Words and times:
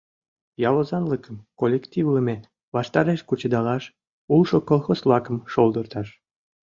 ялозанлыкым 0.69 1.35
коллективлыме 1.59 2.35
ваштареш 2.75 3.19
кучедалаш, 3.29 3.83
улшо 4.33 4.57
колхоз-влакым 4.69 5.37
шолдырташ; 5.51 6.07